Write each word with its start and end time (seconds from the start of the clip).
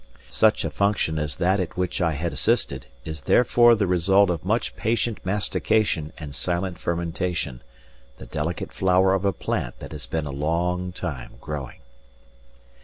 Such 0.31 0.65
a 0.65 0.71
function 0.71 1.19
as 1.19 1.35
that 1.35 1.59
at 1.59 1.77
which 1.77 2.01
I 2.01 2.13
had 2.13 2.33
assisted 2.33 2.87
is 3.05 3.21
therefore 3.21 3.75
the 3.75 3.85
result 3.85 4.31
of 4.31 4.43
much 4.43 4.75
patient 4.75 5.19
mastication 5.23 6.11
and 6.17 6.33
silent 6.33 6.79
fermentation 6.79 7.61
the 8.17 8.25
delicate 8.25 8.73
flower 8.73 9.13
of 9.13 9.25
a 9.25 9.31
plant 9.31 9.77
that 9.77 9.91
has 9.91 10.07
been 10.07 10.25
a 10.25 10.31
long 10.31 10.91
time 10.91 11.33
growing. 11.39 11.81